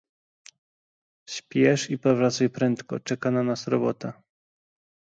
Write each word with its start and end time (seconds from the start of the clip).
"Spiesz 1.29 1.89
i 1.89 1.97
powracaj 1.99 2.49
prędko, 2.49 2.99
czeka 2.99 3.31
na 3.31 3.43
nas 3.43 3.67
robota." 3.67 4.21